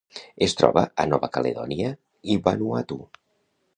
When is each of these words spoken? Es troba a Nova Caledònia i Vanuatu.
Es 0.45 0.55
troba 0.61 0.83
a 1.03 1.05
Nova 1.11 1.29
Caledònia 1.37 1.91
i 2.33 2.39
Vanuatu. 2.49 2.99